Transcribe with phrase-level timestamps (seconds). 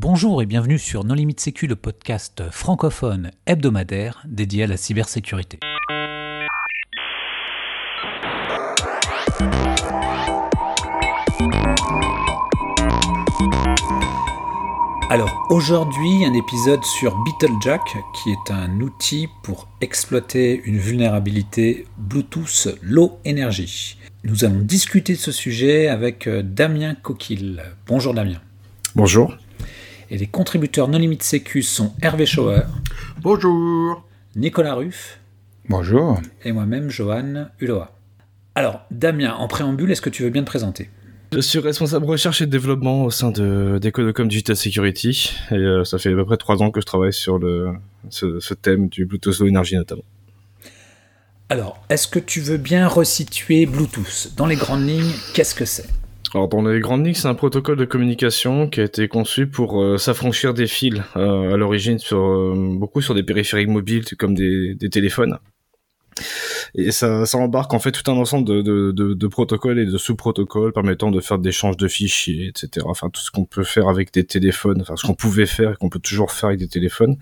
[0.00, 5.58] Bonjour et bienvenue sur Non Limite Sécu, le podcast francophone hebdomadaire dédié à la cybersécurité.
[15.10, 22.68] Alors aujourd'hui un épisode sur BeetleJack qui est un outil pour exploiter une vulnérabilité Bluetooth
[22.82, 23.98] Low Energy.
[24.22, 27.60] Nous allons discuter de ce sujet avec euh, Damien Coquille.
[27.88, 28.40] Bonjour Damien.
[28.94, 29.36] Bonjour.
[30.10, 32.62] Et les contributeurs non limite sécu sont Hervé Schauer.
[33.20, 34.04] Bonjour.
[34.36, 35.20] Nicolas Ruff.
[35.68, 36.20] Bonjour.
[36.44, 37.92] Et moi-même, Johan Uloa.
[38.54, 40.88] Alors, Damien, en préambule, est-ce que tu veux bien te présenter?
[41.32, 45.98] Je suis responsable recherche et développement au sein de d'Econocom Digital Security et euh, ça
[45.98, 47.74] fait à peu près trois ans que je travaille sur le,
[48.08, 50.04] ce, thème du Bluetooth Low Energy notamment.
[51.50, 54.32] Alors, est-ce que tu veux bien resituer Bluetooth?
[54.36, 55.88] Dans les grandes lignes, qu'est-ce que c'est?
[56.34, 59.82] Alors dans les grandes lignes, c'est un protocole de communication qui a été conçu pour
[59.82, 64.76] euh, s'affranchir des fils euh, à l'origine sur beaucoup sur des périphériques mobiles comme des
[64.90, 65.38] téléphones
[66.74, 69.86] et ça, ça embarque en fait tout un ensemble de, de, de, de protocoles et
[69.86, 72.86] de sous-protocoles permettant de faire des échanges de fichiers, etc.
[72.88, 75.74] Enfin tout ce qu'on peut faire avec des téléphones, enfin ce qu'on pouvait faire et
[75.76, 77.16] qu'on peut toujours faire avec des téléphones.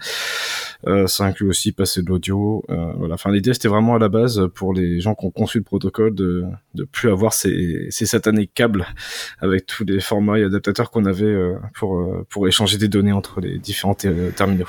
[0.87, 2.65] Euh, ça inclut aussi passer de l'audio.
[2.71, 3.15] Euh, voilà.
[3.15, 6.15] Enfin l'idée c'était vraiment à la base pour les gens qui ont conçu le protocole
[6.15, 8.87] de de plus avoir ces, ces satanés câbles
[9.41, 13.13] avec tous les formats et adaptateurs qu'on avait euh, pour euh, pour échanger des données
[13.13, 14.67] entre les différents terminaux.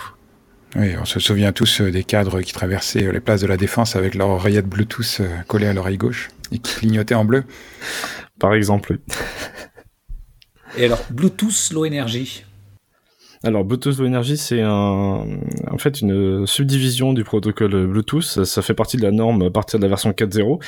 [0.76, 3.58] Oui, on se souvient tous euh, des cadres qui traversaient euh, les places de la
[3.58, 7.46] Défense avec leur oreillette Bluetooth euh, collée à l'oreille gauche et qui clignotaient en bleu.
[8.40, 9.00] Par exemple.
[10.78, 12.44] Et alors, Bluetooth Low Energy,
[13.44, 18.24] alors Bluetooth Low Energy, c'est un, en fait une subdivision du protocole Bluetooth.
[18.24, 20.60] Ça, fait partie de la norme à partir de la version 4.0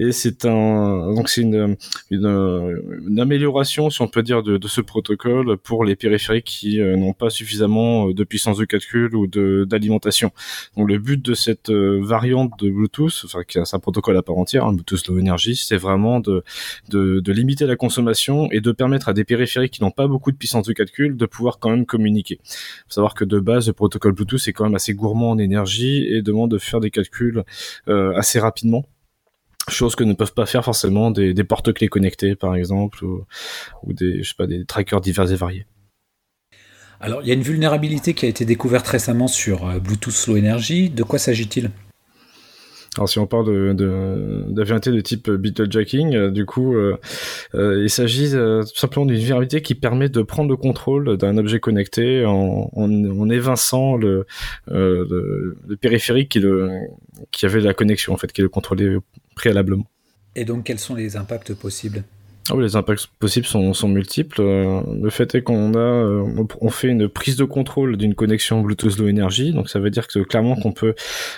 [0.00, 1.76] et c'est un donc c'est une,
[2.10, 6.96] une, amélioration, si on peut dire, de, de ce protocole pour les périphériques qui euh,
[6.96, 10.32] n'ont pas suffisamment de puissance de calcul ou d'alimentation.
[10.76, 14.22] Donc le but de cette euh, variante de Bluetooth, enfin qui a un protocole à
[14.22, 16.42] part entière, hein, Bluetooth Low Energy, c'est vraiment de,
[16.88, 20.32] de de limiter la consommation et de permettre à des périphériques qui n'ont pas beaucoup
[20.32, 23.66] de puissance de calcul de pouvoir quand même communiquer il faut savoir que de base,
[23.66, 26.90] le protocole Bluetooth est quand même assez gourmand en énergie et demande de faire des
[26.90, 27.44] calculs
[27.88, 28.84] euh, assez rapidement
[29.68, 33.26] chose que ne peuvent pas faire forcément des, porte-clés connectés par exemple ou,
[33.92, 35.66] des des trackers divers et variés.
[37.00, 40.38] Alors, il y a une vulnérabilité qui a été découverte récemment sur euh, Bluetooth Low
[40.38, 40.88] Energy.
[40.88, 41.70] De quoi s'agit-il?
[42.98, 46.98] Alors si on parle de, de, de type beetlejacking, euh, du coup, euh,
[47.54, 51.60] euh, il s'agit tout simplement d'une vulnérabilité qui permet de prendre le contrôle d'un objet
[51.60, 54.26] connecté en, en, évinçant le,
[54.68, 56.70] le, périphérique qui, le,
[57.30, 58.96] qui avait la connexion, en fait, qui le contrôlait
[59.34, 59.86] préalablement.
[60.34, 62.04] Et donc, quels sont les impacts possibles?
[62.50, 64.40] Ah oui, les impacts possibles sont, sont multiples.
[64.40, 68.60] Euh, le fait est qu'on a, euh, on fait une prise de contrôle d'une connexion
[68.60, 70.94] Bluetooth Low Energy, donc ça veut dire que clairement qu'on peut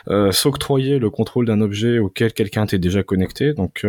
[0.09, 3.55] euh, s'octroyer le contrôle d'un objet auquel quelqu'un était déjà connecté.
[3.55, 3.87] Donc,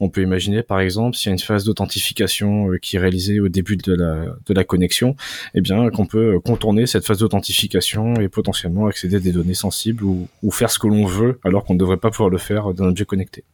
[0.00, 3.48] on peut imaginer par exemple s'il y a une phase d'authentification qui est réalisée au
[3.48, 5.16] début de la de la connexion,
[5.54, 10.04] eh bien qu'on peut contourner cette phase d'authentification et potentiellement accéder à des données sensibles
[10.04, 12.72] ou, ou faire ce que l'on veut alors qu'on ne devrait pas pouvoir le faire
[12.74, 13.44] d'un objet connecté.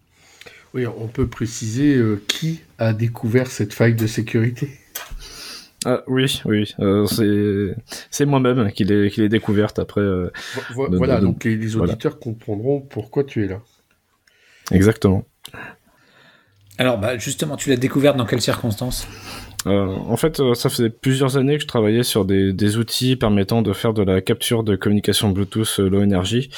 [0.73, 4.71] Oui, on peut préciser euh, qui a découvert cette faille de sécurité?
[5.87, 7.75] Ah, oui, oui, euh,
[8.11, 10.03] c'est moi-même qui l'ai découverte après.
[10.03, 10.31] Euh,
[10.75, 13.61] voilà, donc les, auditeurs comprendront pourquoi tu es là.
[14.73, 15.25] Exactement.
[16.77, 19.09] Alors, bah, justement, tu l'as découverte dans quelles circonstances?
[19.67, 23.17] Euh, en fait, euh, ça faisait plusieurs années que je travaillais sur des, des, outils
[23.17, 26.49] permettant de faire de la capture de communication Bluetooth euh, low energy,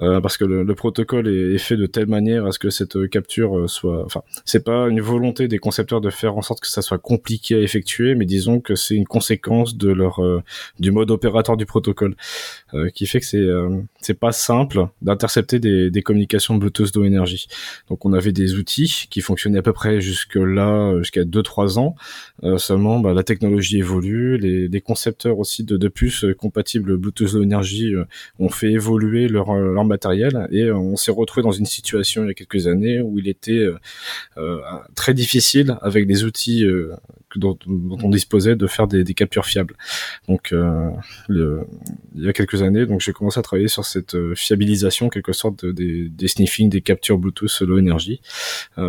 [0.00, 2.70] euh, parce que le, le protocole est, est, fait de telle manière à ce que
[2.70, 4.04] cette capture soit.
[4.04, 7.56] Enfin, c'est pas une volonté des concepteurs de faire en sorte que ça soit compliqué
[7.56, 10.20] à effectuer, mais disons que c'est une conséquence de leur
[10.78, 12.14] du mode opérateur du protocole,
[12.94, 13.46] qui fait que c'est
[14.00, 17.46] c'est pas simple d'intercepter des, des communications Bluetooth low energy.
[17.88, 21.96] Donc, on avait des outils qui fonctionnaient à peu près jusque là, jusqu'à 2-3 ans.
[22.44, 27.32] Euh, seulement, bah, la technologie évolue, les, concepteurs aussi de, de puces euh, compatibles Bluetooth
[27.32, 28.04] Low Energy euh,
[28.38, 29.46] ont fait évoluer leur
[29.84, 33.28] matériel et on s'est retrouvé dans une situation il y a quelques années où il
[33.28, 33.66] était
[34.94, 36.64] très difficile avec des outils
[37.38, 39.76] dont, on disposait de faire des, captures fiables.
[40.28, 40.52] Donc,
[41.28, 41.66] le,
[42.14, 45.64] il y a quelques années, donc j'ai commencé à travailler sur cette fiabilisation, quelque sorte,
[45.64, 48.20] des, des sniffing, des captures Bluetooth Low Energy.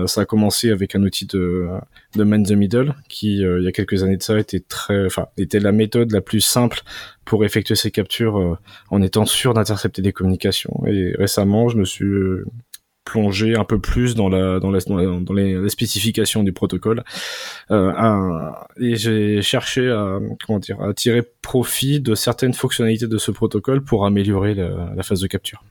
[0.07, 1.67] ça a commencé avec un outil de,
[2.15, 5.05] de Man the Middle qui euh, il y a quelques années de ça était très,
[5.05, 6.81] enfin, était la méthode la plus simple
[7.23, 8.57] pour effectuer ces captures euh,
[8.89, 10.83] en étant sûr d'intercepter des communications.
[10.87, 12.45] Et récemment, je me suis euh,
[13.05, 17.03] plonger un peu plus dans les, spécifications du protocole.
[17.71, 20.19] Euh, et j'ai cherché à
[20.93, 25.63] tirer profit de certaines fonctionnalités de ce protocole pour améliorer la phase de capture.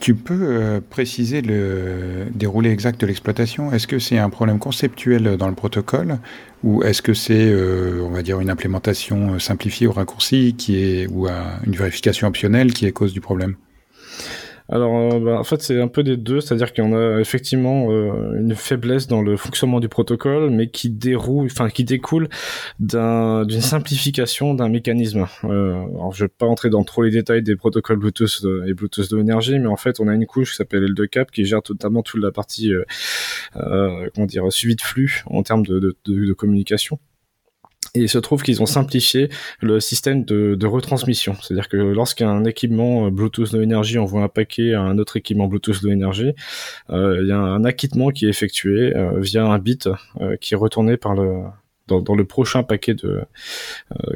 [0.00, 3.72] Tu peux euh, préciser le déroulé exact de l'exploitation?
[3.72, 6.18] Est-ce que c'est un problème conceptuel dans le protocole
[6.64, 11.06] ou est-ce que c'est, euh, on va dire, une implémentation simplifiée ou raccourcie qui est,
[11.08, 13.56] ou une vérification optionnelle qui est cause du problème?
[14.70, 18.38] Alors, euh, bah, en fait, c'est un peu des deux, c'est-à-dire en a effectivement euh,
[18.38, 22.28] une faiblesse dans le fonctionnement du protocole, mais qui déroule, enfin, qui découle
[22.78, 25.26] d'une simplification d'un mécanisme.
[25.44, 29.10] Euh, alors, je vais pas entrer dans trop les détails des protocoles Bluetooth et Bluetooth
[29.10, 32.02] de l'énergie, mais en fait, on a une couche qui s'appelle L2CAP qui gère totalement
[32.02, 32.72] toute la partie,
[33.54, 37.00] comment dire, suivi de flux en termes de communication.
[37.94, 39.28] Et il se trouve qu'ils ont simplifié
[39.60, 41.34] le système de, de retransmission.
[41.42, 45.48] C'est-à-dire que lorsqu'un équipement euh, Bluetooth de énergie envoie un paquet à un autre équipement
[45.48, 46.32] Bluetooth de énergie,
[46.90, 49.88] euh, il y a un acquittement qui est effectué euh, via un bit
[50.20, 51.42] euh, qui est retourné par le
[51.88, 53.22] dans, dans le prochain paquet de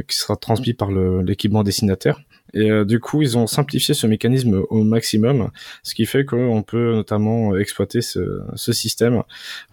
[0.06, 2.20] qui sera transmis par l'équipement destinataire.
[2.54, 5.50] Et euh, du coup, ils ont simplifié ce mécanisme au maximum,
[5.82, 9.22] ce qui fait qu'on peut notamment exploiter ce, ce système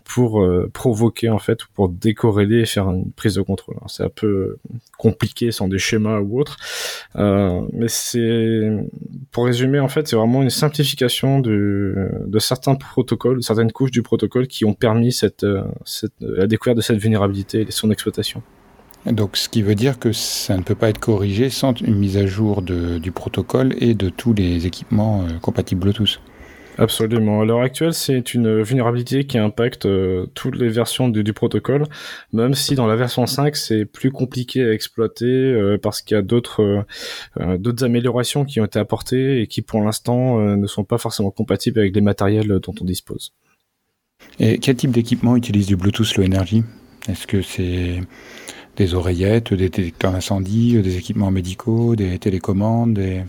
[0.03, 3.77] pour euh, provoquer en fait, pour décorréler et faire une prise de contrôle.
[3.87, 4.57] C'est un peu
[4.97, 6.57] compliqué sans des schémas ou autre,
[7.15, 8.71] euh, mais c'est
[9.31, 14.01] pour résumer en fait, c'est vraiment une simplification de, de certains protocoles, certaines couches du
[14.01, 15.45] protocole qui ont permis cette,
[15.85, 18.41] cette la découverte de cette vulnérabilité et son exploitation.
[19.05, 22.17] Donc, ce qui veut dire que ça ne peut pas être corrigé sans une mise
[22.17, 26.21] à jour de, du protocole et de tous les équipements euh, compatibles Bluetooth.
[26.77, 27.41] Absolument.
[27.41, 31.85] À l'heure actuelle, c'est une vulnérabilité qui impacte euh, toutes les versions du protocole,
[32.31, 36.17] même si dans la version 5, c'est plus compliqué à exploiter euh, parce qu'il y
[36.17, 36.85] a d'autres
[37.57, 41.79] d'autres améliorations qui ont été apportées et qui, pour l'instant, ne sont pas forcément compatibles
[41.79, 43.33] avec les matériels dont on dispose.
[44.39, 46.63] Et quel type d'équipement utilise du Bluetooth Low Energy
[47.09, 47.99] Est-ce que c'est
[48.77, 53.23] des oreillettes, des détecteurs d'incendie, des équipements médicaux, des télécommandes, des...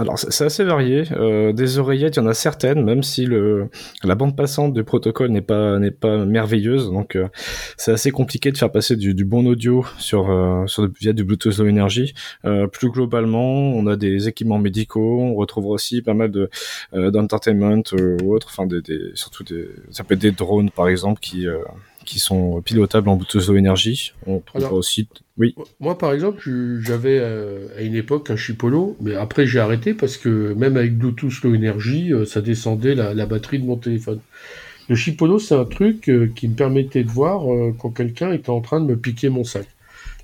[0.00, 1.04] Alors c'est assez varié.
[1.12, 3.68] Euh, des oreillettes, il y en a certaines, même si le
[4.04, 7.28] la bande passante du protocole n'est pas n'est pas merveilleuse, donc euh,
[7.76, 10.66] c'est assez compliqué de faire passer du, bon audio sur euh,
[11.00, 12.14] via du Bluetooth Low Energy.
[12.72, 16.50] Plus globalement, on a des équipements médicaux, on retrouve aussi pas mal de
[16.92, 17.82] d'entertainment
[18.22, 18.82] ou autre, enfin des,
[19.14, 21.46] surtout des ça peut être des drones par exemple qui
[22.06, 24.12] qui sont pilotables en Bluetooth Low Energy.
[24.26, 25.08] On trouvera aussi.
[25.38, 25.54] Oui.
[25.80, 26.40] Moi, par exemple,
[26.80, 30.96] j'avais euh, à une époque un Chipolo, mais après j'ai arrêté parce que même avec
[30.96, 34.20] Bluetooth Low Energy, euh, ça descendait la, batterie de mon téléphone.
[34.88, 37.42] Le Chipolo, c'est un truc euh, qui me permettait de voir
[37.78, 39.66] quand quelqu'un était en train de me piquer mon sac.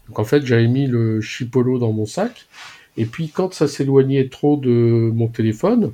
[0.08, 2.46] Donc en fait, j'avais mis le Chipolo dans mon sac,
[2.96, 5.92] et puis quand ça s'éloignait trop de mon téléphone,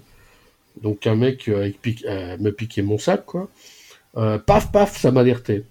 [0.83, 3.51] donc un mec avec me piquait mon sac, quoi.
[4.15, 5.65] paf, paf, ça m'alertait.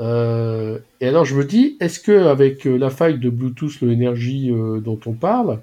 [0.00, 4.50] Euh, et alors je me dis, est-ce que avec euh, la faille de Bluetooth, l'énergie
[4.50, 5.60] euh, dont on parle,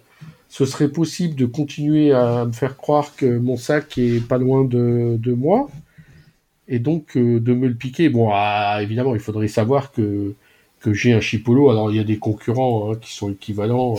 [0.49, 4.63] ce serait possible de continuer à me faire croire que mon sac est pas loin
[4.63, 5.69] de, de moi
[6.67, 8.09] et donc de me le piquer?
[8.09, 10.33] Bon, ah, évidemment, il faudrait savoir que
[10.79, 11.69] que j'ai un chipolo.
[11.69, 13.95] Alors il y a des concurrents hein, qui sont équivalents.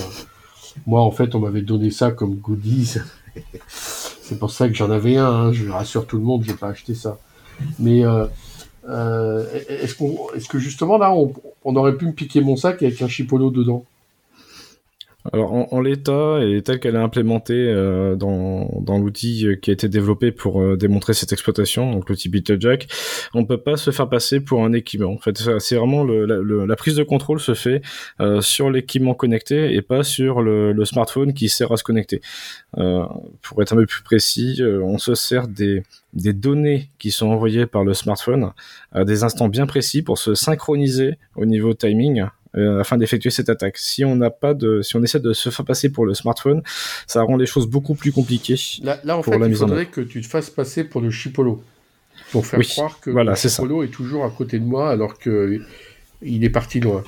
[0.87, 2.97] Moi, en fait, on m'avait donné ça comme goodies.
[3.69, 5.27] C'est pour ça que j'en avais un.
[5.27, 5.53] Hein.
[5.53, 7.19] Je rassure tout le monde, j'ai pas acheté ça.
[7.79, 8.27] Mais euh,
[8.88, 11.32] est-ce, qu'on, est-ce que justement là, on,
[11.65, 13.85] on, aurait pu me piquer mon sac avec un chipolo dedans?
[15.32, 19.74] Alors en, l'état et tel qu'elle est implémentée euh, dans, dans l'outil euh, qui a
[19.74, 22.89] été développé pour euh, démontrer cette exploitation, donc l'outil BeetleJack,
[23.34, 25.12] on peut pas se faire passer pour un équipement.
[25.12, 26.24] En fait, c'est vraiment le,
[26.65, 27.82] la, prise de contrôle se fait
[28.41, 32.20] sur l'équipement connecté et pas sur le, le, smartphone qui sert à se connecter.
[32.72, 35.82] pour être un peu plus précis, on se sert des,
[36.15, 38.53] des données qui sont envoyées par le smartphone
[38.93, 42.24] à des instants bien précis pour se synchroniser au niveau timing
[42.57, 43.79] euh, afin d'effectuer cette attaque.
[43.79, 46.63] Si on n'a pas de, si on essaie de se faire passer pour le smartphone,
[47.07, 48.57] ça rend les choses beaucoup plus compliquées.
[48.83, 51.63] Là, en fait, il faudrait que tu te fasses passer pour le chipolo
[52.33, 55.61] pour faire croire que le chipolo est toujours à côté de moi alors que
[56.23, 57.03] il est parti loin.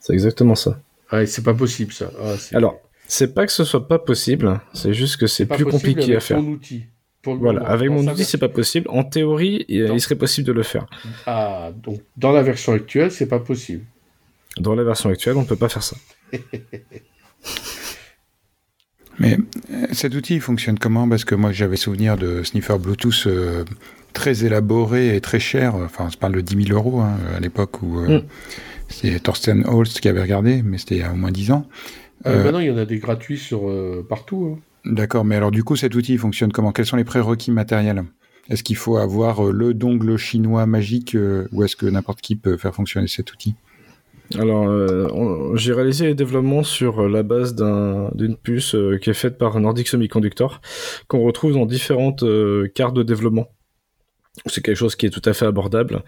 [0.00, 0.78] C'est exactement ça.
[1.12, 2.10] Ouais, c'est pas possible ça.
[2.20, 6.16] Ah, Alors, c'est pas que ce soit pas possible, c'est juste que c'est plus compliqué
[6.16, 6.38] à faire.
[6.38, 6.84] outil.
[7.24, 8.86] voilà, avec mon outil, c'est pas possible.
[8.90, 10.86] En théorie, il serait possible de le faire.
[11.26, 13.84] Ah, donc dans la version actuelle, c'est pas possible.
[14.58, 15.96] Dans la version actuelle, on ne peut pas faire ça.
[19.18, 19.38] Mais
[19.72, 21.08] euh, cet outil fonctionne comment?
[21.08, 23.64] Parce que moi j'avais souvenir de sniffer Bluetooth euh,
[24.12, 25.74] très élaboré et très cher.
[25.76, 28.22] Enfin, on se parle de 10 000 euros hein, à l'époque où euh, mm.
[28.88, 31.66] c'est Thorsten Holst qui avait regardé, mais c'était il y a au moins 10 ans.
[32.24, 33.72] maintenant il y en a des gratuits sur
[34.08, 34.56] partout.
[34.56, 34.60] Hein.
[34.84, 36.72] D'accord, mais alors du coup, cet outil fonctionne comment?
[36.72, 38.04] Quels sont les prérequis matériels?
[38.50, 41.16] Est-ce qu'il faut avoir le dongle chinois magique
[41.52, 43.54] ou est-ce que n'importe qui peut faire fonctionner cet outil?
[44.38, 49.38] Alors, euh, j'ai réalisé les développements sur la base d'une puce euh, qui est faite
[49.38, 50.60] par Nordic Semiconductor,
[51.08, 53.48] qu'on retrouve dans différentes euh, cartes de développement.
[54.46, 56.02] C'est quelque chose qui est tout à fait abordable.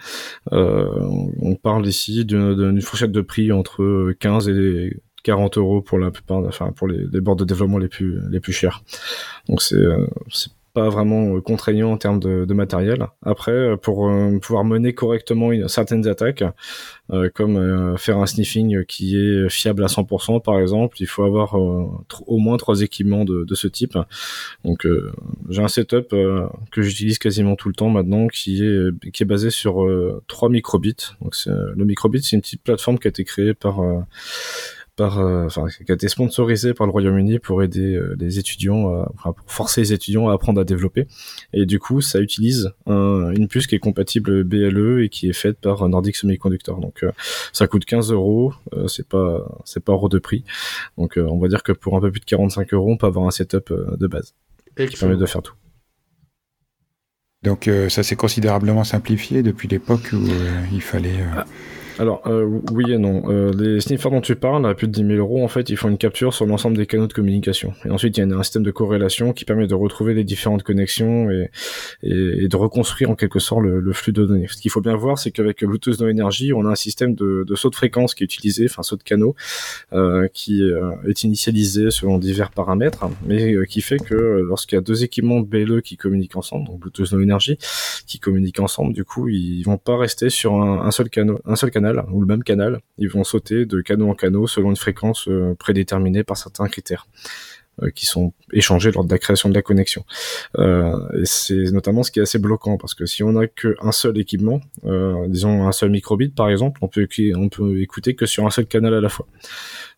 [0.51, 6.39] on parle ici d'une fourchette de prix entre 15 et 40 euros pour la plupart,
[6.39, 8.83] enfin pour les, les bords de développement les plus les plus chers.
[9.49, 9.77] Donc c'est
[10.77, 13.07] pas vraiment euh, contraignant en termes de, matériel.
[13.23, 16.45] Après, euh, pour euh, pouvoir mener correctement certaines attaques,
[17.35, 22.39] comme faire un sniffing qui est fiable à 100%, par exemple, il faut avoir au
[22.39, 23.97] moins trois équipements de, ce type.
[24.65, 24.89] Donc,
[25.49, 29.51] j'ai un setup que j'utilise quasiment tout le temps maintenant, qui est qui est basé
[29.51, 29.87] sur
[30.27, 31.13] trois microbits.
[31.21, 33.81] Donc, le microbit, c'est une petite plateforme qui a été créée par
[34.97, 39.07] par, euh, enfin, qui a été sponsorisé par le Royaume-Uni pour aider euh, les étudiants,
[39.15, 41.07] enfin, pour forcer les étudiants à apprendre à développer.
[41.53, 45.61] Et du coup, ça utilise une puce qui est compatible BLE et qui est faite
[45.61, 46.81] par Nordic Semiconductor.
[46.81, 47.13] Donc, euh,
[47.53, 48.55] ça coûte 15 euros.
[48.89, 50.45] c'est pas, c'est pas hors de prix.
[50.97, 53.27] Donc, on va dire que pour un peu plus de 45 euros, on peut avoir
[53.27, 54.35] un setup de base
[54.77, 55.55] qui permet de faire tout.
[57.43, 60.27] Donc, ça s'est considérablement simplifié depuis l'époque où
[60.73, 61.23] il fallait.
[61.37, 61.45] Ah,
[61.99, 63.23] alors, euh, oui et non.
[63.31, 65.77] Euh, les sniffers dont tu parles, à plus de 10 000 euros, en fait, ils
[65.77, 67.73] font une capture sur l'ensemble des canaux de communication.
[67.87, 70.63] Et ensuite, il y a un système de corrélation qui permet de retrouver les différentes
[70.63, 71.51] connexions et,
[72.03, 74.47] et, de reconstruire en quelque sorte le, flux de données.
[74.49, 77.47] Ce qu'il faut bien voir, c'est qu'avec Bluetooth No Energy, on a un système de,
[77.55, 79.35] saut de fréquence qui est utilisé, enfin saut de canaux,
[79.95, 84.79] euh, qui euh, est initialisé selon divers paramètres, mais euh, qui fait que lorsqu'il y
[84.79, 87.57] a deux équipements BLE qui communiquent ensemble, donc Bluetooth No Energy,
[88.07, 92.27] qui communiquent ensemble, du coup, ils vont pas rester sur un seul canal ou le
[92.27, 92.81] même canal.
[92.99, 97.07] Ils vont sauter de canaux en canaux selon une fréquence euh, prédéterminée par certains critères
[97.83, 100.05] euh, qui sont échangés lors de la création de la connexion.
[100.59, 104.19] Euh, c'est notamment ce qui est assez bloquant parce que si on n'a qu'un seul
[104.19, 104.61] équipement,
[105.29, 108.67] disons un seul microbit par exemple, on peut, on peut écouter que sur un seul
[108.67, 109.27] canal à la fois.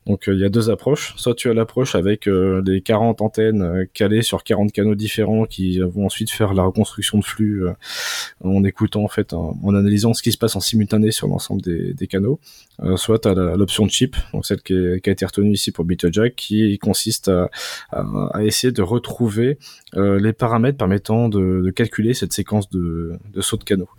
[0.08, 1.12] Donc euh, il y a deux approches.
[1.16, 5.44] Soit tu as l'approche avec euh, les 40 antennes euh, calées sur 40 canaux différents
[5.44, 7.66] qui vont ensuite faire la reconstruction de flux
[8.42, 12.06] en écoutant en fait, en, analysant ce qui se passe en simultané sur l'ensemble des,
[12.06, 12.40] canaux.
[12.96, 16.78] soit tu as l'option chip, donc celle qui, a été retenue ici pour BitoJack, qui
[16.78, 17.30] consiste
[17.92, 19.58] à, essayer de retrouver
[19.94, 23.90] les paramètres permettant de, calculer cette séquence de, de sauts de canaux.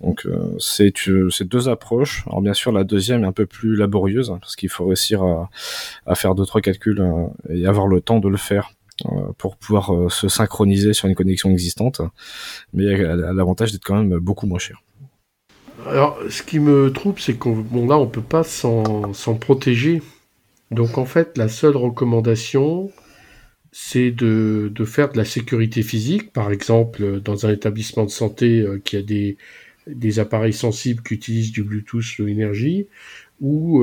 [0.00, 0.26] Donc
[0.58, 0.92] c'est
[1.30, 2.24] c'est deux approches.
[2.26, 5.22] Alors bien sûr la deuxième est un peu plus laborieuse hein, parce qu'il faut réussir
[5.22, 5.41] à,
[6.06, 8.72] à faire deux trois calculs euh, et avoir le temps de le faire
[9.06, 12.02] euh, pour pouvoir euh, se synchroniser sur une connexion existante,
[12.72, 14.82] mais a l'avantage d'être quand même beaucoup moins cher.
[15.86, 20.02] Alors, ce qui me trouble, c'est qu'on bon, là, on peut pas s'en protéger.
[20.70, 22.92] Donc, en fait, la seule recommandation,
[23.72, 26.32] c'est de, faire de la sécurité physique.
[26.32, 31.64] Par exemple, dans un établissement de santé qui a des, appareils sensibles qui utilisent du
[31.64, 32.86] Bluetooth Low Energy,
[33.40, 33.82] ou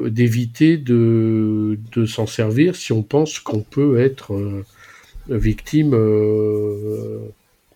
[0.00, 4.64] d'éviter de, de s'en servir si on pense qu'on peut être euh,
[5.28, 7.18] victime euh,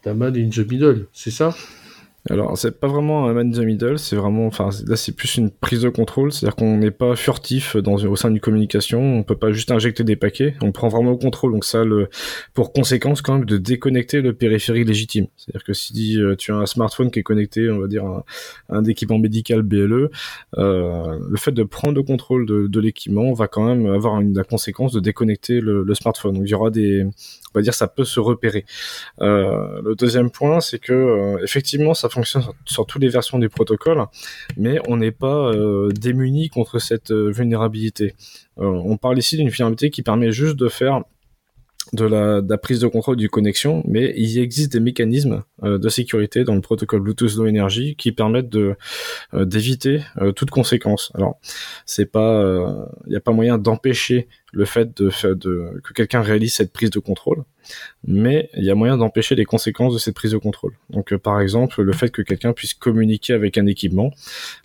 [0.04, 1.54] d'un man in the middle, c'est ça?
[2.28, 5.38] Alors, c'est pas vraiment un man in the middle, c'est vraiment, enfin, là, c'est plus
[5.38, 9.22] une prise de contrôle, c'est-à-dire qu'on n'est pas furtif dans, au sein d'une communication, on
[9.22, 11.82] peut pas juste injecter des paquets, on prend vraiment le contrôle, donc ça,
[12.52, 15.28] pour conséquence, quand même, de déconnecter le périphérique légitime.
[15.36, 18.24] C'est-à-dire que si euh, tu as un smartphone qui est connecté, on va dire, à
[18.68, 20.10] un, équipement médical BLE,
[20.58, 24.44] euh, le fait de prendre le contrôle de, l'équipement va quand même avoir une, la
[24.44, 26.34] conséquence de déconnecter le, smartphone.
[26.34, 28.66] Donc, il y aura des, on va dire, ça peut se repérer.
[29.22, 34.04] Euh, le deuxième point, c'est que effectivement, ça fonctionne sur, toutes les versions du protocole,
[34.56, 38.14] mais on n'est pas euh, démuni contre cette vulnérabilité.
[38.56, 41.02] on parle ici d'une vulnérabilité qui permet juste de faire
[41.92, 46.54] de la, prise de contrôle du connexion, mais il existe des mécanismes de sécurité dans
[46.54, 48.76] le protocole Bluetooth Low Energy qui permettent de
[49.32, 50.02] d'éviter
[50.36, 51.10] toute conséquence.
[51.14, 51.40] Alors,
[51.86, 52.44] c'est pas,
[53.06, 56.90] il n'y a pas moyen d'empêcher le fait de, de que quelqu'un réalise cette prise
[56.90, 57.44] de contrôle,
[58.06, 60.72] mais il y a moyen d'empêcher les conséquences de cette prise de contrôle.
[60.88, 64.12] Donc, euh, par exemple, le fait que quelqu'un puisse communiquer avec un équipement,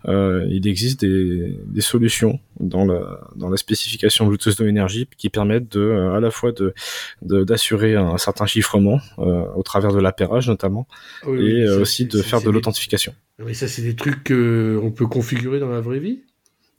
[0.08, 5.30] euh, il existe des, des, solutions dans la, dans la spécification Bluetooth de l'énergie qui
[5.30, 6.74] permettent de, euh, à la fois de
[7.22, 10.88] d'assurer un, certain chiffrement euh, au travers de l'appairage notamment,
[11.28, 13.14] et aussi de faire de l'authentification.
[13.40, 16.22] Mais ça, c'est des trucs qu'on peut configurer dans la vraie vie?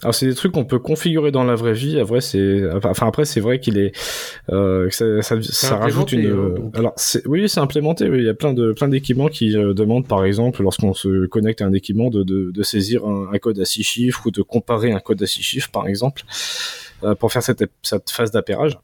[0.02, 1.98] Alors c'est des trucs qu'on peut configurer dans la vraie vie.
[1.98, 3.92] Après c'est, enfin après c'est vrai qu'il est,
[4.50, 6.26] euh, ça, ça, ça rajoute une.
[6.26, 8.04] Hein, alors oui c'est implémenté.
[8.04, 11.62] Il y a plein de plein d'équipements qui euh, demandent par exemple lorsqu'on se connecte
[11.62, 14.92] à un équipement de, de, de saisir un, code à six chiffres ou de comparer
[14.92, 16.24] un code à six chiffres par exemple
[17.02, 18.78] euh, pour faire cette, cette phase d'appairage.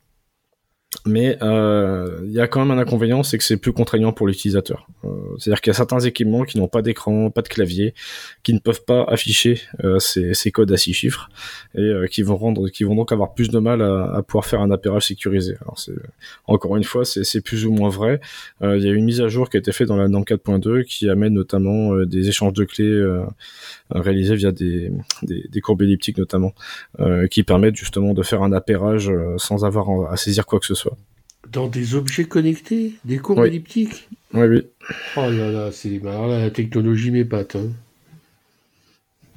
[1.05, 4.27] Mais euh, il y a quand même un inconvénient, c'est que c'est plus contraignant pour
[4.29, 4.87] l'utilisateur.
[5.05, 5.09] Euh,
[5.39, 7.95] C'est-à-dire qu'il y a certains équipements qui n'ont pas d'écran, pas de clavier,
[8.43, 11.29] qui ne peuvent pas afficher euh, ces, codes à six chiffres
[11.75, 14.71] et qui vont rendre, qui vont donc avoir plus de mal à, pouvoir faire un
[14.71, 15.57] appairage sécurisé.
[15.63, 15.77] Alors
[16.47, 18.21] encore une fois, c'est plus ou moins vrai.
[18.61, 20.85] Il y a une mise à jour qui a été faite dans la NAM 4.2
[20.85, 23.03] qui amène notamment des échanges de clés
[23.91, 24.91] réalisés via des,
[25.23, 26.53] des, des, courbes elliptiques notamment,
[27.31, 30.82] qui permettent justement de faire un appairage sans avoir à saisir quoi que ce soit.
[31.51, 33.49] Dans des objets connectés Des courbes oui.
[33.49, 34.63] elliptiques Oui, oui.
[35.17, 36.01] Oh là là, c'est...
[36.07, 37.57] Alors là, la technologie m'épate.
[37.57, 37.71] Hein.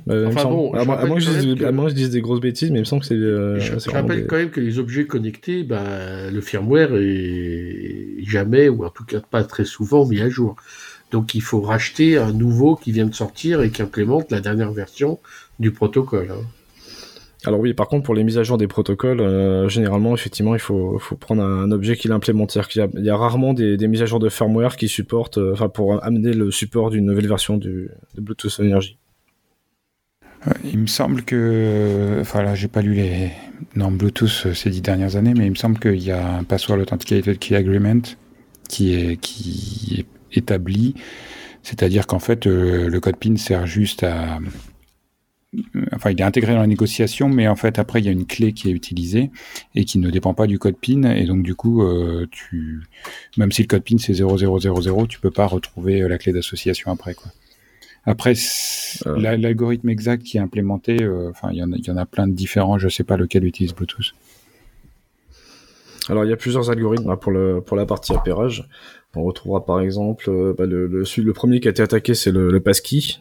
[0.05, 2.85] Bah, enfin bon, à, moins, que que je dise des grosses bêtises, mais il me
[2.85, 3.15] semble que c'est.
[3.15, 4.27] Euh, je, je rappelle des...
[4.27, 9.19] quand même que les objets connectés, bah, le firmware est jamais, ou en tout cas
[9.19, 10.57] pas très souvent, mis à jour.
[11.11, 14.71] Donc il faut racheter un nouveau qui vient de sortir et qui implémente la dernière
[14.71, 15.19] version
[15.59, 16.29] du protocole.
[16.31, 16.43] Hein.
[17.45, 20.59] Alors oui, par contre, pour les mises à jour des protocoles, euh, généralement, effectivement, il
[20.59, 22.57] faut, prendre un, objet qui l'implémente.
[22.67, 26.03] Qu'il y, a rarement des, mises à jour de firmware qui supportent, euh, enfin, pour
[26.03, 28.97] amener le support d'une nouvelle version du, de Bluetooth Energy.
[30.63, 33.31] Il me semble que, enfin là, j'ai pas lu les
[33.75, 36.79] normes Bluetooth ces dix dernières années, mais il me semble qu'il y a un Password
[36.79, 38.01] Authenticated Key Agreement
[38.69, 40.95] qui est, établi.
[41.63, 44.39] C'est-à-dire qu'en fait, euh, le code PIN sert juste à,
[45.95, 48.25] enfin, il est intégré dans la négociation, mais en fait, après, il y a une
[48.25, 49.31] clé qui est utilisée
[49.73, 51.03] et qui ne dépend pas du code PIN.
[51.03, 52.81] Et donc, du coup, euh, tu,
[53.37, 57.13] même si le code PIN c'est 0000, tu peux pas retrouver la clé d'association après,
[57.13, 57.31] quoi.
[58.05, 58.33] Après,
[59.07, 59.17] euh.
[59.17, 62.77] l'algorithme exact qui est implémenté, euh, enfin, il y, y, en a plein de différents.
[62.77, 64.13] Je sais pas lequel utilise Bluetooth.
[66.07, 68.67] Alors, il y a plusieurs algorithmes pour, le, pour la partie appairage.
[69.15, 72.51] On retrouvera par exemple euh, bah, le, le, premier qui a été attaqué, c'est le,
[72.51, 72.62] le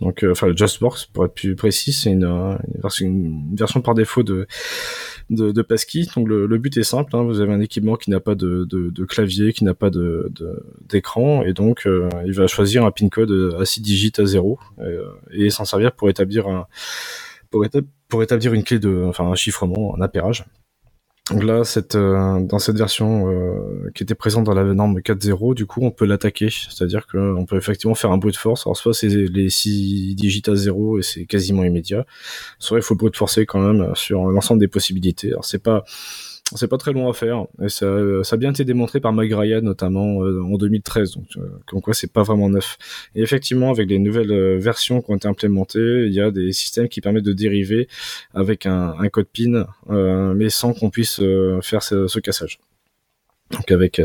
[0.01, 4.23] donc euh, enfin le JustWorks pour être plus précis, c'est une, une, version, par défaut
[4.23, 4.47] de
[5.31, 5.53] de.
[5.53, 9.05] Donc le, but est simple, hein, vous avez un équipement qui n'a pas de, de,
[9.05, 10.33] clavier, qui n'a pas de
[10.89, 14.59] d'écran, et donc euh, il va choisir un pin code à 6 digits à 0
[15.33, 16.67] et, s'en servir pour établir un
[18.09, 20.45] pour établir une clé de, enfin un chiffrement, un appairage.
[21.31, 21.63] Donc là,
[21.95, 25.91] euh, dans cette version euh, qui était présente dans la norme 4.0, du coup, on
[25.91, 26.51] peut l'attaquer.
[26.51, 28.67] C'est-à-dire qu'on peut effectivement faire un brute force.
[28.67, 32.05] Alors soit c'est les 6 digits à 0 et c'est quasiment immédiat,
[32.59, 35.29] soit il faut brute forcer quand même sur l'ensemble des possibilités.
[35.29, 35.85] Alors c'est pas
[36.55, 37.47] c'est pas très long à faire.
[37.63, 37.87] Et ça,
[38.23, 41.81] ça a bien été démontré par Mike Ryan notamment euh, en 2013 donc euh, comme
[41.81, 42.79] quoi c'est pas vraiment neuf.
[43.15, 46.53] Et effectivement avec les nouvelles euh, versions qui ont été implémentées il y a des
[46.53, 47.89] systèmes qui permettent de dériver
[48.35, 52.59] avec un, un code PIN euh, mais sans qu'on puisse euh, faire ce, ce, cassage.
[53.51, 54.01] Donc avec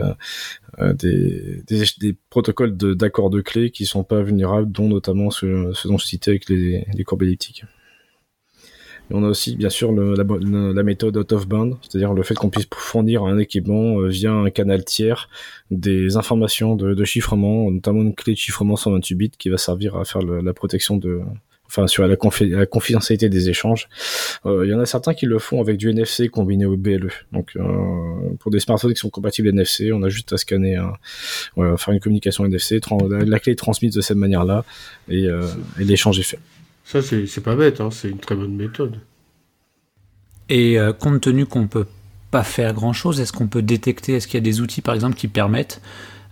[0.96, 5.72] des, des, des, protocoles d'accords de, de clés qui sont pas vulnérables dont notamment ce,
[5.74, 7.64] ce dont je citais avec les, les courbes elliptiques
[9.12, 12.68] on a aussi, bien sûr, la, méthode out of band, c'est-à-dire le fait qu'on puisse
[12.74, 15.30] fournir un équipement euh, via un canal tiers
[15.72, 20.06] des informations de, chiffrement, notamment une clé de chiffrement 128 bits qui va servir à
[20.06, 21.22] faire la protection de,
[21.66, 23.88] enfin sur la, confi la, confidentialité des échanges.
[24.46, 27.12] Il euh, y en a certains qui le font avec du NFC combiné au BLE.
[27.32, 27.64] Donc euh,
[28.40, 32.00] pour des smartphones qui sont compatibles NFC, on a juste à scanner, un, faire une
[32.00, 34.66] communication NFC, la, clé est transmise de cette manière-là
[35.10, 35.28] et
[35.78, 36.40] l'échange est fait.
[36.92, 38.96] Ça, c'est pas bête, hein, c'est une très bonne méthode.
[40.50, 41.86] Et euh, compte tenu qu'on peut
[42.32, 44.96] pas faire grand chose, est-ce qu'on peut détecter, est-ce qu'il y a des outils par
[44.96, 45.84] exemple qui permettent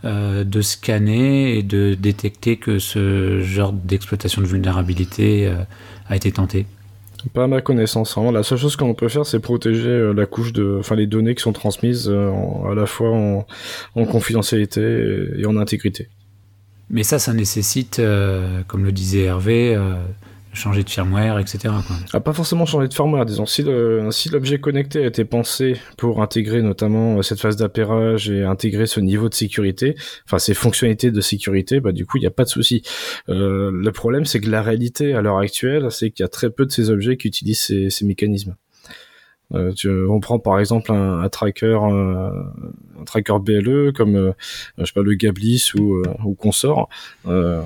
[0.04, 5.58] euh, de scanner et de détecter que ce genre d'exploitation de vulnérabilité euh,
[6.10, 6.66] a été tenté
[7.34, 8.16] pas à ma connaissance.
[8.16, 11.36] Vraiment, la seule chose qu'on peut faire, c'est protéger la couche de, enfin les données
[11.36, 13.46] qui sont transmises en, à la fois en,
[13.96, 16.08] en confidentialité et, et, en intégrité.
[16.90, 19.78] Mais ça, ça nécessite, euh, comme le disait Hervé,
[20.54, 21.74] changer de firmware, etc.
[21.86, 21.96] Quoi.
[22.14, 23.46] Ah, pas forcément changer de firmware, disons.
[23.46, 28.44] Si, le, si l'objet connecté a été pensé pour intégrer notamment cette phase d'appairage et
[28.44, 32.28] intégrer ce niveau de sécurité, enfin ces fonctionnalités de sécurité, bah du coup il n'y
[32.28, 32.82] a pas de souci.
[33.30, 36.50] Euh, le problème c'est que la réalité à l'heure actuelle, c'est qu'il y a très
[36.50, 38.56] peu de ces objets qui utilisent ces, ces mécanismes.
[39.54, 42.52] Euh, tu, on prend par exemple un, un tracker, un,
[43.00, 44.32] un, tracker BLE comme euh,
[44.78, 46.90] je sais pas le Gablis ou, euh, ou consort
[47.28, 47.62] euh,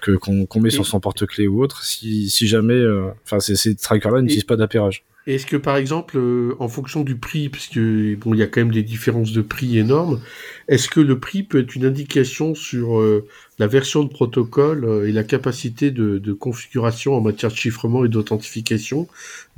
[0.00, 1.84] que qu'on qu met sur son porte-clés ou autre.
[1.84, 2.82] Si, si jamais,
[3.24, 5.04] enfin ces, ces trackers-là n'utilisent pas d'appairage.
[5.26, 8.60] Est-ce que par exemple, euh, en fonction du prix, parce bon, il y a quand
[8.60, 10.20] même des différences de prix énormes,
[10.68, 13.26] est-ce que le prix peut être une indication sur euh,
[13.58, 18.04] la version de protocole euh, et la capacité de, de, configuration en matière de chiffrement
[18.04, 19.08] et d'authentification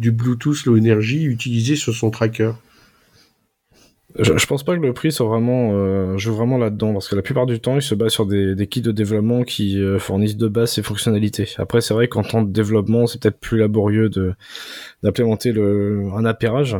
[0.00, 2.52] du Bluetooth Low Energy utilisé sur son tracker?
[4.18, 7.16] Je, je, pense pas que le prix soit vraiment euh, joue vraiment là-dedans parce que
[7.16, 9.98] la plupart du temps il se base sur des, des kits de développement qui euh,
[9.98, 11.48] fournissent de base ces fonctionnalités.
[11.56, 14.34] Après c'est vrai qu'en temps de développement c'est peut-être plus laborieux de
[15.02, 16.76] d'implémenter le un appairage,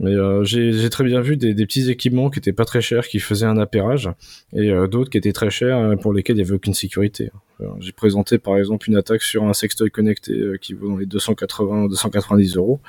[0.00, 3.20] Mais euh, j'ai très bien vu des, petits équipements qui étaient pas très chers, qui
[3.20, 4.10] faisaient un appairage,
[4.54, 7.30] et euh, d'autres qui étaient très chers pour lesquels il y avait aucune sécurité.
[7.78, 12.56] J'ai présenté par exemple une attaque sur un sextoy connecté qui vaut dans les 280-290
[12.56, 12.80] euros.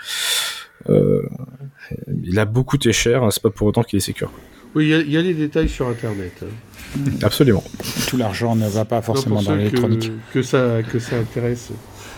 [0.89, 4.31] Il a beaucoup été cher, hein, c'est pas pour autant qu'il est sécur.
[4.75, 6.43] Oui, il y, a les détails sur Internet.
[6.43, 7.01] Hein.
[7.21, 7.63] Absolument.
[8.07, 10.11] Tout l'argent ne va pas forcément dans l'électronique.
[10.33, 11.71] Que, ça, que ça intéresse.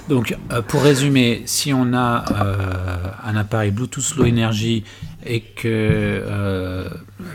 [0.08, 4.84] Donc, euh, pour résumer, si on a euh, un appareil Bluetooth Low Energy
[5.26, 6.90] et que euh,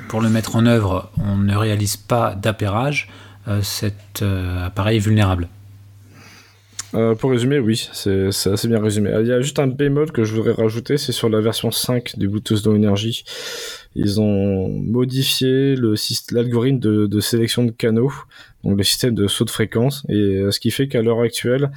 [0.09, 3.09] pour le mettre en œuvre, on ne réalise pas d'appairage,
[3.63, 5.49] cet appareil est vulnérable.
[6.91, 9.13] Pour résumer, oui, c'est assez bien résumé.
[9.21, 12.19] Il y a juste un bémol que je voudrais rajouter, c'est sur la version 5
[12.19, 13.25] du Bluetooth Low Energy.
[13.97, 15.75] Ils ont modifié
[16.31, 18.13] l'algorithme de, de, sélection de canaux,
[18.63, 21.71] donc le système de saut de fréquence, et euh, ce qui fait qu'à l'heure actuelle,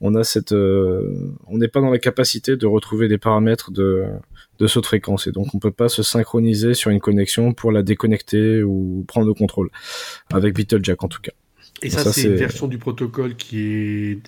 [0.00, 1.14] on a cette, euh,
[1.46, 4.04] on n'est pas dans la capacité de retrouver des paramètres de,
[4.58, 7.70] de saut de fréquence, et donc on peut pas se synchroniser sur une connexion pour
[7.70, 9.70] la déconnecter ou prendre le contrôle
[10.32, 11.32] avec BeatleJack en tout cas.
[11.82, 14.18] Et ça, c'est une version du protocole qui est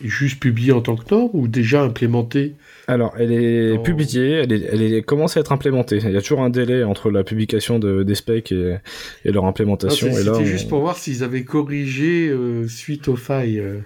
[0.00, 2.54] juste publiée en tant que norme ou déjà implémentée
[2.86, 6.00] alors, elle est publiée, elle, est, elle est, commence à être implémentée.
[6.04, 8.76] Il y a toujours un délai entre la publication de, des specs et,
[9.24, 10.12] et leur implémentation.
[10.12, 13.58] C'était juste pour voir s'ils avaient corrigé euh, suite aux failles.
[13.58, 13.78] Euh.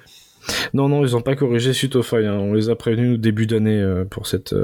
[0.75, 2.27] Non, non, ils n'ont pas corrigé suite aux failles.
[2.27, 2.39] Hein.
[2.39, 4.55] On les a prévenus au début d'année euh, pour cette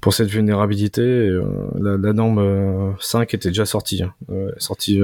[0.00, 1.28] pour cette vulnérabilité.
[1.78, 4.14] la, la, norme 5 était déjà sortie, hein.
[4.56, 5.00] sortie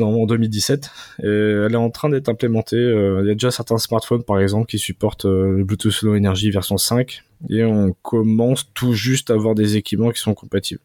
[0.00, 0.90] en 2017.
[1.22, 2.76] Et elle est en train d'être implémentée.
[2.76, 6.16] Euh, il y a déjà certains smartphones, par exemple, qui supportent euh, le Bluetooth Low
[6.16, 7.22] Energy version 5.
[7.50, 10.80] Et on commence tout juste à avoir des équipements qui sont compatibles.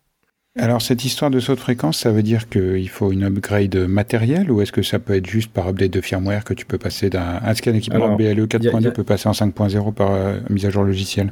[0.55, 4.51] Alors cette histoire de saut de fréquence, ça veut dire qu'il faut une upgrade matérielle
[4.51, 7.09] ou est-ce que ça peut être juste par update de firmware que tu peux passer
[7.09, 7.39] d'un...
[7.39, 11.31] Est-ce qu'un équipement BLE 4.2 peut passer en 5.0 par euh, mise à jour logicielle?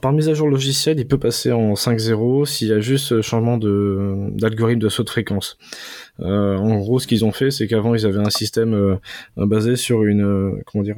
[0.00, 3.58] Par mise à jour logiciel, il peut passer en 5.0 s'il y a juste changement
[3.58, 5.58] de d'algorithme de saut de fréquence.
[6.20, 8.96] Euh, en gros, ce qu'ils ont fait, c'est qu'avant ils avaient un système euh,
[9.36, 10.96] basé sur une euh, comment dire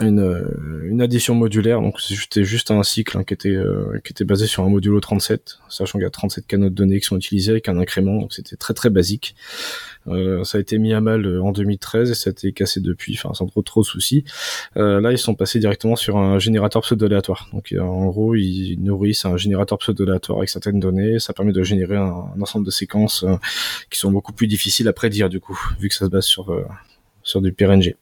[0.00, 4.24] une euh, addition modulaire, donc c'était juste un cycle hein, qui était euh, qui était
[4.24, 7.16] basé sur un modulo 37, sachant qu'il y a 37 canaux de données qui sont
[7.16, 9.36] utilisés avec un incrément, donc c'était très très basique.
[10.08, 12.80] Euh, ça a été mis à mal euh, en 2013 et ça a été cassé
[12.80, 14.24] depuis, enfin sans trop trop de soucis.
[14.76, 17.48] Euh, là, ils sont passés directement sur un générateur pseudo-aléatoire.
[17.52, 21.18] Donc en gros, ils nourrissent un générateur pseudo-aléatoire avec certaines données.
[21.18, 23.24] Ça permet de générer un, un ensemble de séquences
[23.90, 26.52] qui sont beaucoup plus difficiles à prédire du coup, vu que ça se base sur
[27.24, 27.96] sur du PRNG.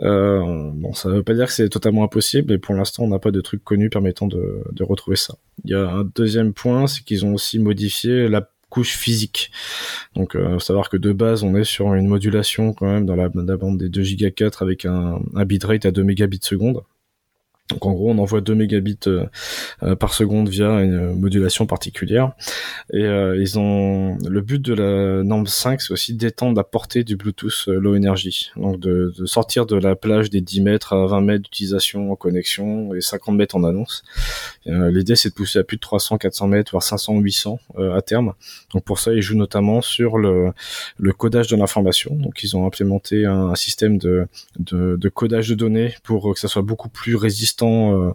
[0.00, 3.18] Euh, bon, ça veut pas dire que c'est totalement impossible, et pour l'instant, on n'a
[3.18, 5.34] pas de truc connu permettant de, de, retrouver ça.
[5.64, 9.50] Il y a un deuxième point, c'est qu'ils ont aussi modifié la couche physique.
[10.14, 13.28] Donc, euh, savoir que de base, on est sur une modulation quand même dans la,
[13.28, 16.40] bande des 2 Go 4 avec un, un bitrate à 2 mégabits.
[17.68, 19.26] Donc en gros, on envoie 2 mégabits euh,
[19.82, 22.32] euh, par seconde via une modulation particulière.
[22.92, 27.04] Et euh, ils ont le but de la norme 5, c'est aussi d'étendre la portée
[27.04, 28.50] du Bluetooth Low Energy.
[28.56, 32.16] Donc de, de, sortir de la plage des 10 mètres à 20 mètres d'utilisation en
[32.16, 34.02] connexion et 50 mètres en annonce.
[34.66, 37.58] L'idée, c'est de pousser à plus de 300, 400 mètres, voire 500, 800
[37.94, 38.34] à terme.
[38.72, 40.52] Donc pour ça, ils jouent notamment sur le,
[40.98, 42.14] le codage de l'information.
[42.14, 44.26] Donc ils ont implémenté un, un système de,
[44.58, 48.12] de, de codage de données pour que ça soit beaucoup plus résistant euh,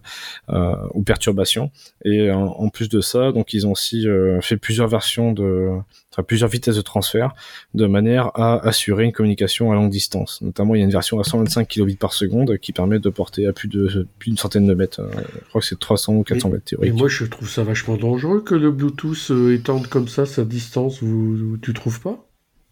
[0.49, 1.71] euh, ou perturbations.
[2.05, 5.69] Et en, plus de ça, donc ils ont aussi euh, fait plusieurs versions de,
[6.11, 7.33] enfin, plusieurs vitesses de transfert
[7.73, 10.41] de manière à assurer une communication à longue distance.
[10.41, 13.47] Notamment, il y a une version à 125 kbps par seconde qui permet de porter
[13.47, 15.01] à plus de plus d'une centaine de mètres.
[15.43, 16.89] Je crois que c'est 300 ou 400 mètres théoriques.
[16.89, 21.01] Et moi, je trouve ça vachement dangereux que le Bluetooth étende comme ça sa distance.
[21.01, 22.25] Vous, tu trouves pas?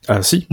[0.07, 0.47] Ah si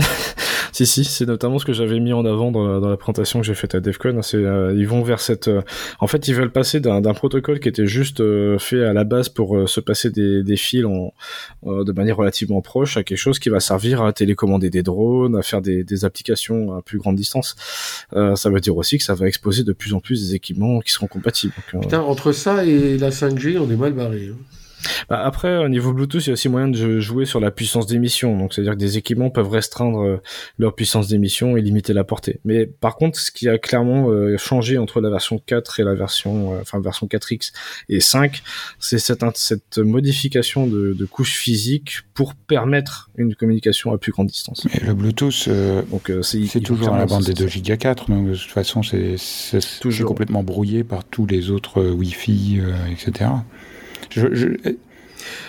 [0.79, 3.53] Si, si, c'est notamment ce que j'avais mis en avant dans la, présentation que j'ai
[3.53, 4.21] faite à DevCon.
[4.21, 5.49] C'est euh, ils vont vers cette.
[5.49, 5.61] Euh,
[5.99, 9.27] en fait, ils veulent passer d'un protocole qui était juste euh, fait à la base
[9.27, 14.01] pour se passer des, fils de manière relativement proche à quelque chose qui va servir
[14.01, 17.57] à télécommander des drones, à faire des, des applications à plus grande distance.
[18.13, 20.93] ça veut dire aussi que ça va exposer de plus en plus des équipements qui
[20.93, 21.53] seront compatibles.
[21.81, 24.31] Putain, entre ça et la 5G, on est mal barré.
[24.31, 24.58] Hein.
[25.09, 27.87] Bah après, au niveau Bluetooth, il y a aussi moyen de jouer sur la puissance
[27.87, 28.37] d'émission.
[28.37, 30.21] Donc, c'est-à-dire que des équipements peuvent restreindre euh,
[30.57, 32.39] leur puissance d'émission et limiter la portée.
[32.45, 35.95] Mais par contre, ce qui a clairement euh, changé entre la version 4 et la
[35.95, 37.51] version, euh, enfin version 4X
[37.89, 38.41] et 5,
[38.79, 44.27] c'est cette, cette modification de, de couche physique pour permettre une communication à plus grande
[44.27, 44.65] distance.
[44.73, 45.49] Et le Bluetooth,
[45.91, 48.09] donc c'est toujours à la bande des 2 Go 4.
[48.09, 49.15] Donc de toute façon, c'est
[50.03, 52.61] complètement brouillé par tous les autres Wi-Fi,
[52.91, 53.29] etc.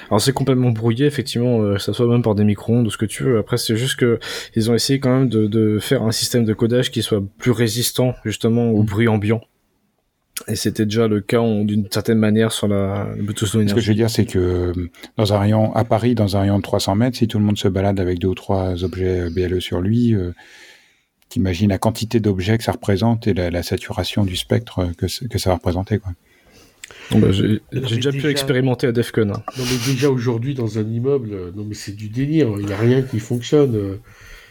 [0.09, 3.07] Alors c'est complètement brouillé, effectivement, euh, ça soit même par des micro-ondes ou ce que
[3.07, 3.39] tu veux.
[3.39, 4.19] Après, c'est juste que
[4.57, 8.15] ils ont essayé quand même de, faire un système de codage qui soit plus résistant
[8.25, 8.87] justement au mm.
[8.87, 9.41] bruit ambiant.
[10.49, 13.89] et c'était déjà le cas d'une certaine manière sur la Bluetooth Low Ce que je
[13.89, 14.73] veux dire, c'est que
[15.17, 17.59] dans un rayon, à Paris, dans un rayon de 300 mètres, si tout le monde
[17.59, 20.33] se balade avec deux ou trois objets BLE sur lui, euh,
[21.29, 25.51] t'imagines la quantité d'objets que ça représente et la, saturation du spectre que, que ça
[25.51, 26.13] va représenter, quoi.
[27.13, 29.31] Bah, j'ai déjà, pu expérimenter à Defcon.
[29.31, 29.43] Hein.
[29.59, 32.49] Non, mais déjà aujourd'hui, dans un immeuble, non, mais c'est du délire.
[32.59, 33.99] Il n'y a rien qui fonctionne.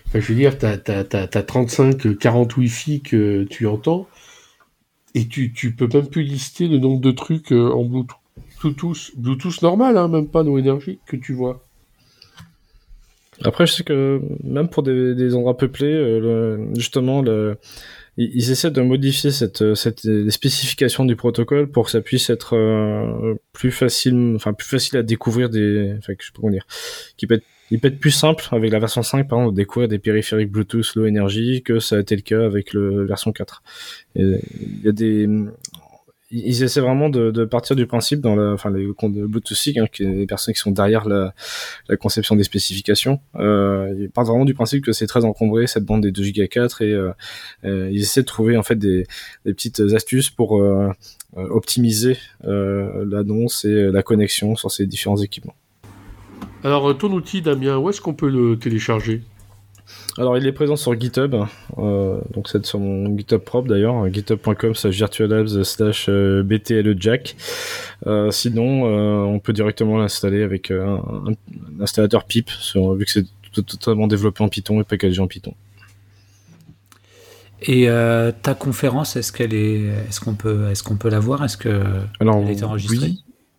[0.07, 4.07] Enfin, je veux dire, tu as, 35, 40 Wi-Fi que tu entends
[5.15, 8.17] et tu, tu peux même plus lister le nombre de trucs euh, en Bluetooth.
[8.59, 11.63] Bluetooth, Bluetooth normal, hein, même pas nos énergies que tu vois.
[13.43, 17.57] Après, je sais que même pour des, des endroits peuplés, euh, justement, le,
[18.19, 22.55] ils, essaient de modifier cette, cette les spécifications du protocole pour que ça puisse être
[22.55, 26.65] euh, plus facile, enfin plus facile à découvrir des, enfin, je sais pas dire,
[27.17, 29.61] qui peut être il peut être plus simple avec la version 5 par exemple de
[29.61, 33.31] découvrir des périphériques Bluetooth low energy que ça a été le cas avec la version
[33.31, 33.61] 4.
[34.15, 34.39] il
[34.83, 35.27] y a des
[36.31, 39.57] ils essaient vraiment de, de, partir du principe dans la, enfin les comptes de Bluetooth
[39.57, 41.33] SIG, hein, qui les personnes qui sont derrière la,
[41.87, 45.85] la conception des spécifications, euh, ils partent vraiment du principe que c'est très encombré cette
[45.85, 47.11] bande des 2 Go 4 et euh,
[47.65, 49.05] euh, ils essaient de trouver en fait des,
[49.45, 50.61] des petites astuces pour
[51.37, 55.55] euh, optimiser euh, l'annonce et la connexion sur ces différents équipements.
[56.63, 59.21] Alors, ton outil, Damien, où est-ce qu'on peut le télécharger?
[60.19, 61.33] Alors, il est présent sur GitHub,
[61.77, 67.37] euh, donc c'est sur mon GitHub propre d'ailleurs, github.com slash virtuallabs slash euh, btlejack.
[68.05, 71.01] Euh, sinon, on peut directement l'installer avec un,
[71.79, 73.25] installateur PIP, vu que c'est
[73.65, 75.53] totalement développé en Python et packagé en Python.
[77.61, 77.87] Et
[78.41, 81.45] ta conférence, est-ce qu'elle est, est-ce qu'on peut, est-ce qu'on peut la voir?
[81.45, 81.81] Est-ce que
[82.19, 83.13] Alors, elle est enregistrée?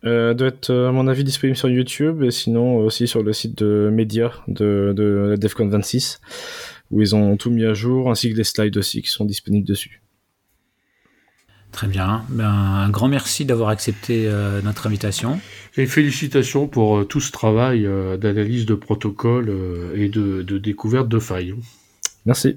[0.04, 3.32] Euh, doit être, euh, à mon avis, disponible sur YouTube et sinon aussi sur le
[3.32, 6.20] site de Media de, de la DEFCON 26,
[6.90, 9.66] où ils ont tout mis à jour, ainsi que les slides aussi qui sont disponibles
[9.66, 10.02] dessus.
[11.72, 12.24] Très bien.
[12.30, 15.38] Ben, un grand merci d'avoir accepté euh, notre invitation.
[15.76, 19.52] Et félicitations pour euh, tout ce travail d'analyse de protocole
[19.94, 21.54] et de, de découverte de failles.
[22.26, 22.56] Merci.